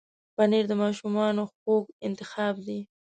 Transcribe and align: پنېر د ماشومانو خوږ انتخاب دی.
پنېر 0.35 0.65
د 0.69 0.73
ماشومانو 0.83 1.43
خوږ 1.53 1.83
انتخاب 2.07 2.55
دی. 2.67 2.79